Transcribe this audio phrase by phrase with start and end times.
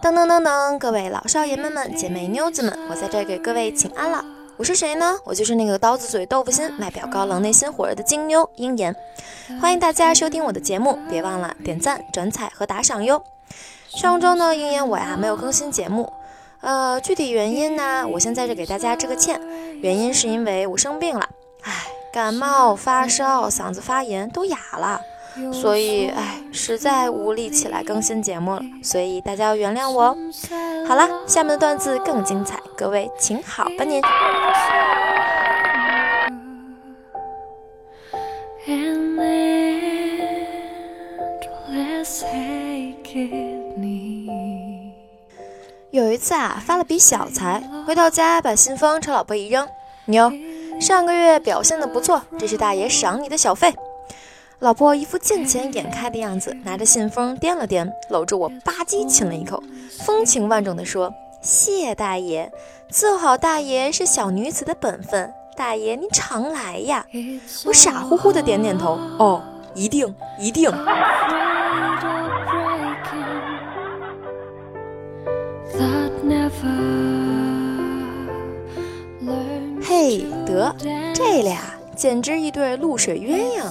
[0.00, 4.24] 噔噔噔噔，各位老少爷们们、姐妹妞子们，我在这给各位请安了。
[4.56, 5.18] 我是谁呢？
[5.24, 8.94] 我就是那个刀子嘴豆腐心、外表高冷内心火热的金妞鹰眼。
[9.60, 13.24] 欢迎大家收听我的节目，别忘了点赞、转采和打赏哟。
[13.88, 16.12] 上周呢，鹰眼我呀没有更新节目，
[16.60, 19.40] 呃，具体原因呢，我先在这给大家致个歉。
[19.80, 21.28] 原因是因为我生病了，
[21.62, 21.72] 唉，
[22.12, 25.00] 感冒、发烧、嗓子发炎都哑了。
[25.52, 30.16] 所以，哎，实在无力起来更新节目了，所以大家要原谅我哦。
[30.86, 34.02] 好了，下面的段子更精彩，各位请好吧您。
[45.90, 49.66] 有一次啊，发了笔小财，回到家把信封朝老婆一扔，
[50.06, 50.32] 妞，
[50.80, 53.74] 上个月表现的不错，这是大爷赏你的小费。
[54.62, 59.60] 老婆一副见钱眼开的样子，拿着信封掂了掂，搂着我吧唧亲了一口，
[60.06, 62.48] 风情万种地说：“谢大爷，
[62.88, 67.04] 伺候好大爷是小女子的本分，大爷您常来呀。”
[67.66, 69.42] 我傻乎乎的点点头：“哦，
[69.74, 70.70] 一定一定。”
[79.82, 80.72] 嘿，得
[81.12, 81.58] 这俩。
[81.94, 83.70] 简直一对露水鸳鸯啊！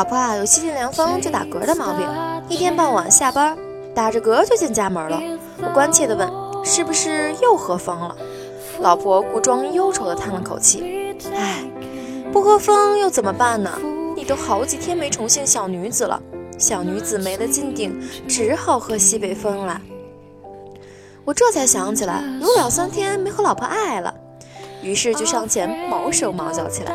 [0.00, 2.08] 老婆啊，有吸进凉风就打嗝的毛病，
[2.48, 3.54] 一天傍晚下班
[3.94, 5.20] 打着嗝就进家门了。
[5.62, 6.26] 我关切地问
[6.64, 8.16] ：“是不是又喝风了？”
[8.80, 11.62] 老婆故装忧愁地叹了口气：“唉，
[12.32, 13.70] 不喝风又怎么办呢？
[14.16, 16.18] 你都好几天没宠幸小女子了。”
[16.56, 19.78] 小女子没了金顶，只好喝西北风了。
[21.26, 24.14] 我这才想起来，有两三天没和老婆爱了，
[24.82, 26.94] 于是就上前毛手毛脚起来。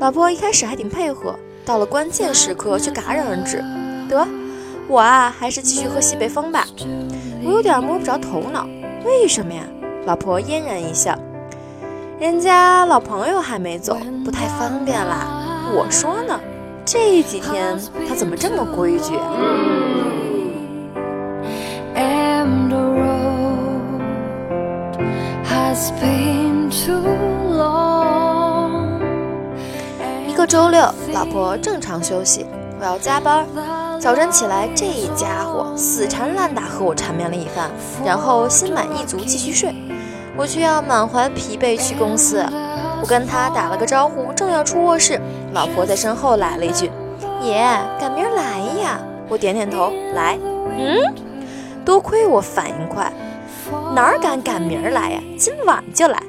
[0.00, 1.36] 老婆一开始还挺配合，
[1.68, 3.62] 到了关键时刻却戛然而止。
[4.08, 4.26] 得，
[4.88, 6.64] 我啊，还是继续喝西北风吧。
[7.44, 8.66] 我有点摸不着头脑，
[9.04, 9.62] 为什么呀？
[10.06, 11.14] 老婆嫣然一笑，
[12.18, 15.68] 人家老朋友还没走，不太方便啦。
[15.74, 16.40] 我说呢。
[16.90, 19.12] 这几天他怎么这么规矩？
[19.12, 19.16] 一
[26.00, 26.17] 个
[30.48, 30.80] 周六，
[31.12, 32.46] 老婆正常休息，
[32.80, 33.46] 我要加班。
[34.00, 37.70] 早晨起来，这家伙死缠烂打和我缠绵了一番，
[38.02, 39.74] 然后心满意足继续睡，
[40.38, 42.42] 我却要满怀疲惫去公司。
[43.02, 45.20] 我跟他打了个招呼，正要出卧室，
[45.52, 46.90] 老婆在身后来了一句
[47.44, 47.60] ：“爷，
[48.00, 48.98] 赶明儿来呀！”
[49.28, 50.38] 我点点头，来。
[50.78, 51.14] 嗯，
[51.84, 53.12] 多亏我反应快，
[53.94, 55.20] 哪敢赶明儿来呀？
[55.38, 56.22] 今晚就来，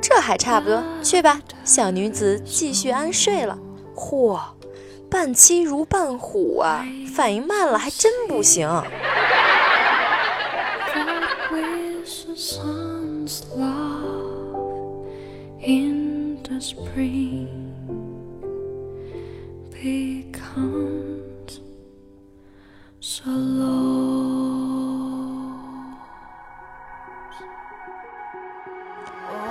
[0.00, 0.82] 这还差不多。
[1.02, 3.58] 去吧，小女子继续安睡了。
[3.96, 4.38] 嚯，
[5.10, 6.84] 半妻如伴虎啊！
[7.14, 8.68] 反应慢了还真不行。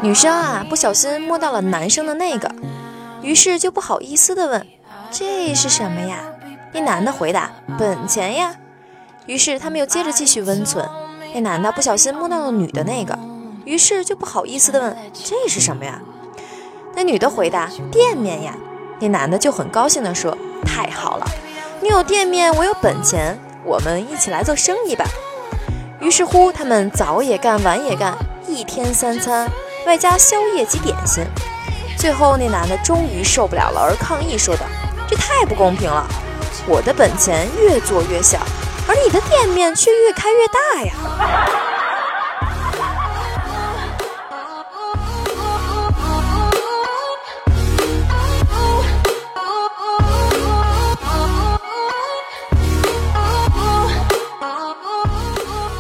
[0.02, 2.48] 女生啊，不小心摸到了男生的那个，
[3.26, 4.68] 于是就不好意思的问
[5.10, 6.20] ：“这是什么呀？”
[6.74, 8.56] 那男的回答：“本钱呀。”
[9.26, 10.88] 于是他们又接着继续温存。
[11.34, 13.18] 那男的不小心摸到了女的那个，
[13.66, 16.00] 于是就不好意思的问：“这是什么呀？”
[16.94, 18.56] 那女的回答：“店面呀。”
[19.02, 21.26] 那男的就很高兴地说：“太好了，
[21.82, 25.04] 你有店面，我有本钱，我们一起来做生意吧。”
[26.00, 28.16] 于是乎，他们早也干，晚也干，
[28.48, 29.50] 一天三餐，
[29.88, 31.26] 外加宵夜及点心。
[31.98, 34.66] 最后，那男的终于受不了了，而抗议说道
[35.10, 36.06] ：“这太不公平了！
[36.68, 38.40] 我的本钱越做越小，
[38.88, 40.94] 而你的店面却越开越大呀！”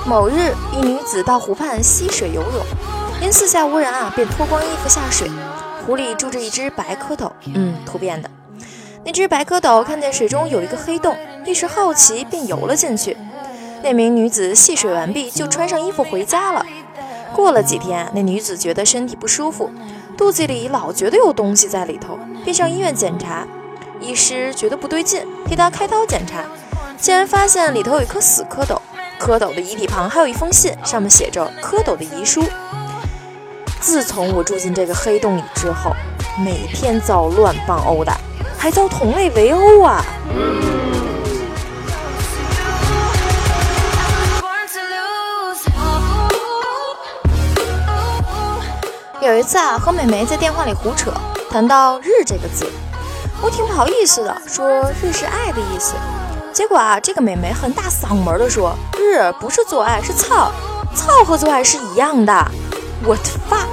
[0.05, 2.65] 某日，一女子到湖畔溪水游泳，
[3.21, 5.29] 因四下无人啊，便脱光衣服下水。
[5.85, 8.29] 湖里住着一只白蝌蚪，嗯，突变的。
[9.03, 11.15] 那只白蝌蚪看见水中有一个黑洞，
[11.45, 13.15] 一时好奇，便游了进去。
[13.83, 16.65] 那名女子戏水完毕，就穿上衣服回家了。
[17.35, 19.69] 过了几天，那女子觉得身体不舒服，
[20.17, 23.45] 肚子里老觉得有东西在里头，便上医院检查。
[24.01, 26.43] 医师觉得不对劲，替她开刀检查，
[26.97, 28.79] 竟然发现里头有一颗死蝌蚪。
[29.19, 32.43] 蝌蚪的遗体旁还有一封信，上面写着蝌蚪的遗书。
[33.79, 35.91] 自从我住进这个黑洞里之后，
[36.43, 38.17] 每天遭乱棒殴打，
[38.57, 40.03] 还遭同类围殴啊！
[49.21, 51.11] 有一次啊，和美眉在电话里胡扯，
[51.49, 52.67] 谈到“日”这个字，
[53.41, 54.67] 我挺不好意思的，说
[55.01, 55.93] “日”是爱的意思。
[56.53, 60.51] 结果啊，这个美眉很大嗓门的说：“日不是做爱，是操，
[60.95, 62.33] 操和做爱是一样的。”
[63.05, 63.67] What fuck？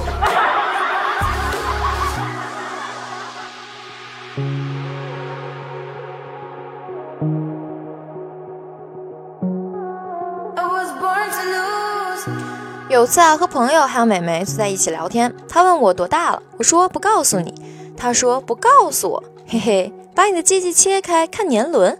[12.89, 17.55] 有次啊，和朋友还有美眉坐在一起聊天，她问我多大了，我说不告诉你。
[17.97, 21.97] 她说不告诉我，嘿嘿，把你的鸡鸡切开看年轮，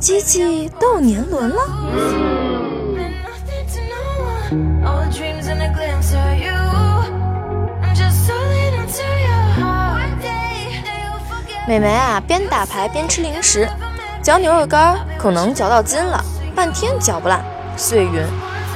[0.00, 1.62] 鸡鸡都有年轮了。
[11.68, 13.68] 美眉啊，边打牌边吃零食，
[14.20, 16.20] 嚼牛肉干，可能嚼到筋了，
[16.56, 17.40] 半天嚼不烂。
[17.76, 18.26] 碎云。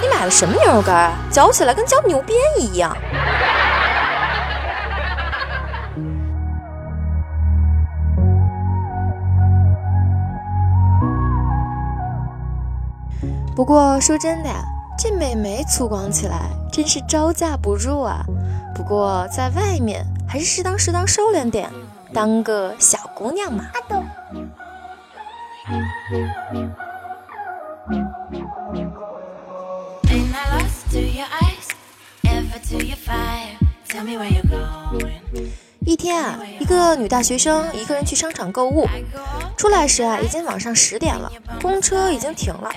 [0.00, 1.12] 你买了什么牛肉干啊？
[1.28, 2.96] 嚼起来跟嚼牛鞭一样。
[13.56, 14.62] 不过说真的呀，
[14.96, 18.24] 这美眉粗犷起来真是招架不住啊。
[18.76, 21.68] 不过在外面还是适当适当收敛点，
[22.12, 23.66] 当个小姑娘嘛。
[35.84, 38.86] 一天啊，一个女大学生一个人去商场购物，
[39.56, 41.30] 出来时啊，已经晚上十点了，
[41.62, 42.70] 公车已经停了。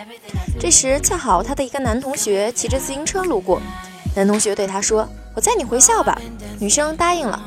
[0.59, 3.61] 这时恰好她的一个男同学骑着自行车路过，
[4.15, 6.19] 男同学对她说：“我载你回校吧。”
[6.59, 7.41] 女生答应了。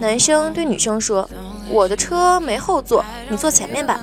[0.00, 1.28] 男生对女生说
[1.68, 4.00] ：“我的车没后座，你坐前面吧。”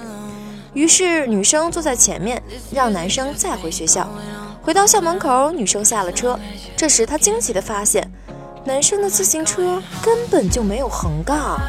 [0.74, 2.42] 于是女生坐在前面，
[2.72, 4.08] 让男生再回学校。
[4.62, 6.40] 回到校门口，女生下了车。
[6.76, 8.08] 这时她惊奇地发现，
[8.64, 11.60] 男生的自行车根本就没有横杠。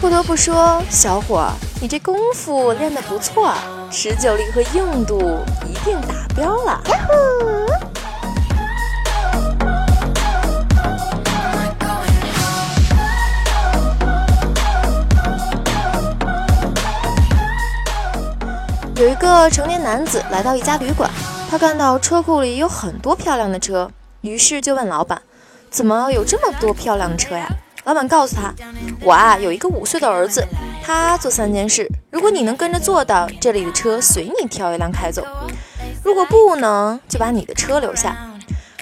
[0.00, 3.54] 不得不说，小伙，你这功夫练得不错，
[3.88, 6.82] 持久力和硬度一定达标了。
[18.96, 21.08] 有一个成年男子来到一家旅馆，
[21.48, 23.88] 他看到车库里有很多漂亮的车，
[24.22, 25.22] 于是就问老板
[25.70, 27.48] ：“怎么有这么多漂亮的车呀？”
[27.88, 28.52] 老板告诉他
[29.00, 30.46] ：“我啊有一个五岁的儿子，
[30.84, 35.22] 他做三件事，如果你能跟着做到，这里的车随你挑一辆开走；
[36.04, 38.14] 如果不能，就把你的车留下。”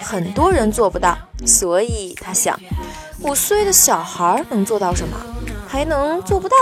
[0.02, 1.16] 很多人做不到，
[1.46, 2.58] 所以他想：
[3.20, 5.16] 五岁的小孩能做到什么？
[5.68, 6.56] 还能做不到？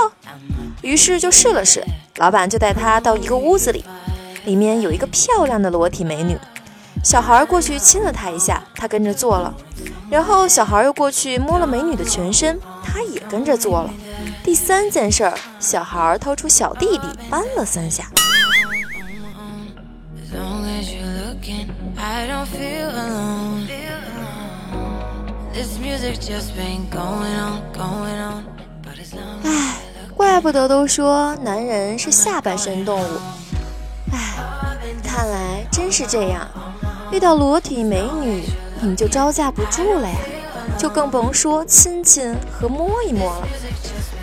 [0.83, 1.83] 于是就试了试，
[2.17, 3.83] 老板就带他到一个屋子里，
[4.45, 6.37] 里面有一个漂亮的裸体美女。
[7.03, 9.55] 小孩过去亲了她一下，他跟着做了。
[10.11, 13.91] 然后小孩又过去摸了美女的全身，他也跟着做了。
[14.43, 18.05] 第三件事儿，小孩掏出小弟弟扳了三下。
[29.45, 29.77] 唉。
[30.17, 33.19] 怪不得都说男人是下半身动物，
[34.13, 34.19] 唉，
[35.03, 36.47] 看来真是这样。
[37.11, 38.45] 遇到裸体美女，
[38.85, 40.15] 你们就招架不住了呀，
[40.77, 43.49] 就更甭说亲亲和摸一摸了。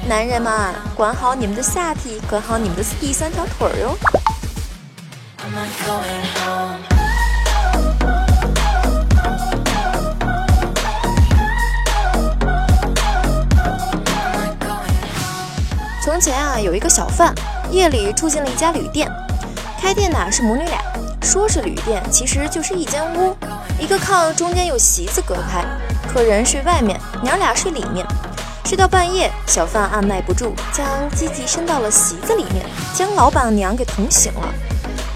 [0.07, 0.53] 男人们，
[0.95, 3.97] 管好你们的下体，管好你们的第三条腿哟。
[16.03, 17.33] 从前啊，有一个小贩，
[17.71, 19.11] 夜里住进了一家旅店。
[19.81, 20.79] 开店的是母女俩，
[21.23, 23.35] 说是旅店，其实就是一间屋，
[23.81, 25.65] 一个炕中间有席子隔开，
[26.07, 28.05] 客人睡外面，娘俩睡里面。
[28.63, 30.85] 睡到半夜，小贩按耐不住，将
[31.15, 34.53] 鸡鸡伸到了席子里面，将老板娘给捅醒了。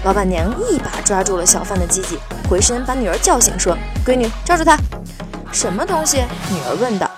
[0.02, 2.18] 老板娘一把抓住了小贩的鸡鸡，
[2.50, 4.76] 回身把女儿叫醒，说：“闺女，抓住他！”
[5.52, 6.24] 什么东西？
[6.50, 7.08] 女儿问道。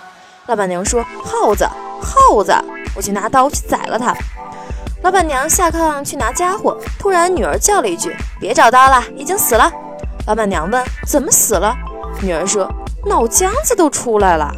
[0.48, 1.66] 老板娘说：“耗子，
[1.98, 2.54] 耗子。”
[2.94, 4.14] 我去拿刀去宰了他。
[5.00, 9.72] 老板娘下炕去拿家伙，突然女儿叫了一句：“别找刀了，已经死了。”
[10.28, 11.75] 老板娘问怎么死了，
[12.20, 12.70] 女儿说
[13.06, 14.54] 脑浆子都出来了。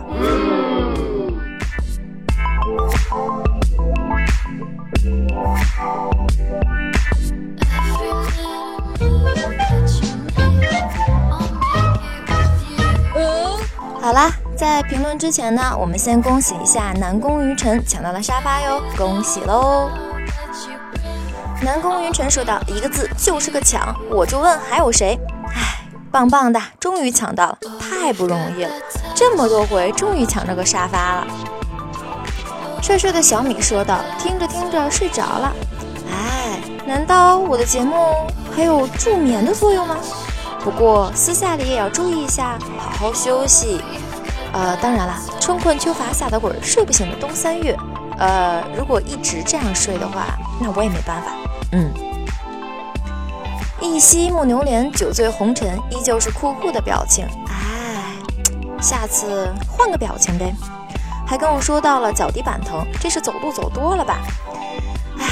[14.02, 19.88] 好啦，在评论之前呢，我们先恭喜一下南宫于晨抢到了沙发哟，恭喜喽。
[21.62, 25.16] 南宫于晨说道，一个字就是个抢，我就问还有谁？
[26.10, 28.70] 棒棒的，终于抢到了，太不容易了，
[29.14, 31.26] 这么多回，终于抢着个沙发了。
[32.82, 35.52] 帅帅的小米说道：“听着听着睡着了。”
[36.10, 38.26] 哎，难道我的节目
[38.56, 39.96] 还有助眠的作用吗？
[40.64, 43.80] 不过私下里也要注意一下，好好休息。
[44.52, 47.76] 呃，当然了，春困秋乏夏打滚，睡不醒的冬三月。
[48.18, 50.26] 呃，如果一直这样睡的话，
[50.60, 51.30] 那我也没办法。
[51.70, 52.09] 嗯。
[53.80, 57.26] 一夕暮牛莲，酒醉红尘，依旧是酷酷的表情。
[57.48, 58.14] 哎，
[58.80, 60.54] 下次换个表情呗。
[61.26, 64.18] 还跟我说到了脚底板疼，这是走路走多了吧？
[65.18, 65.24] 哎，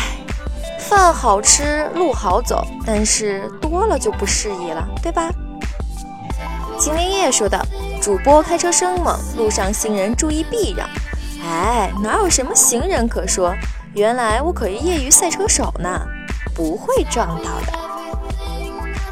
[0.78, 5.30] 饭好吃，路好走，但是多了就不适宜了，对吧？
[6.78, 7.60] 秦林叶说道
[8.00, 10.88] ：“主播开车生猛，路上行人注意避让。”
[11.44, 13.54] 哎，哪有什么行人可说？
[13.94, 16.06] 原来我可是业余赛车手呢，
[16.54, 17.77] 不会撞到的。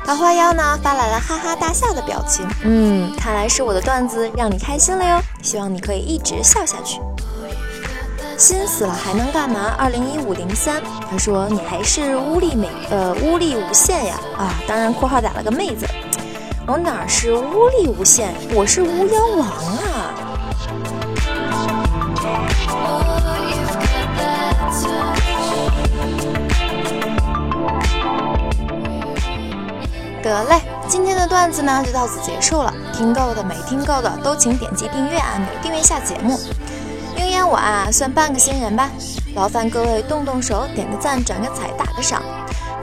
[0.06, 7.00] 桃花妖呢发来了哈哈大笑的表情，嗯，看来是我的段子让你开心了哟，希望你可以一直笑下去。
[8.38, 9.74] 心死了还能干嘛？
[9.76, 14.14] 二零一五零三，他说你还是乌力美呃乌力无限呀。
[14.38, 15.84] 啊，当然括号打了个妹子，
[16.68, 20.14] 我哪是乌力无限，我是巫妖王啊。
[30.28, 32.72] 得嘞，今天的段子呢就到此结束了。
[32.92, 36.38] 听够的没听够的都请点击订阅按钮，订阅下节目。
[37.16, 38.90] 鹰眼我啊算半个新人吧，
[39.34, 42.22] 劳烦各位动动手，点个赞，转个彩，打个赏，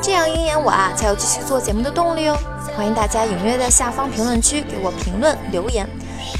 [0.01, 2.37] 这样鹰眼我啊才有继续做节目的动力哦。
[2.75, 5.87] 欢迎大家踊跃在下方评论区给我评论留言，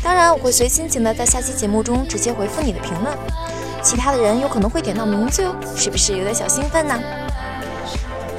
[0.01, 3.15] 当然我会随心情的在下期节目中直接回复你的评论。
[3.83, 6.97] 其他的人有可能会点到名字哟，是不是有点小兴奋呢？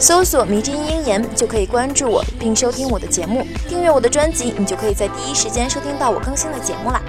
[0.04, 3.42] 搜索“迷之音鹰眼”就可以关注我，并收听我的节目。
[3.66, 7.00] 订阅我的专辑，你就可以在第一时间收听到我更新的节目啦。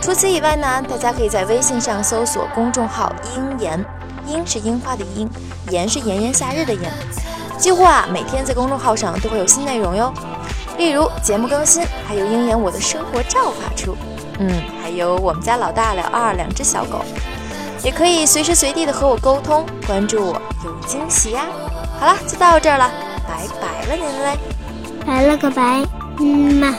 [0.00, 3.84] 除此以外呢，大家可以在微信上搜索公众号“鹰眼”，
[4.26, 5.28] 鹰是樱花的鹰，
[5.68, 6.90] 炎是炎炎夏日的炎。
[7.58, 10.10] 几乎啊，每天在公众号上都会有新内容哟，
[10.78, 13.94] 例如节目更新，还有鹰眼我的生活照发出，
[14.38, 17.02] 嗯，还有我们家老大了二两只小狗。
[17.84, 21.44] 也可以随时随地的和我沟通，关注我有惊喜呀！
[22.02, 22.90] 好了，就到这儿了，
[23.28, 24.36] 拜拜了您嘞，
[25.06, 25.86] 拜了个拜，
[26.18, 26.74] 嗯嘛。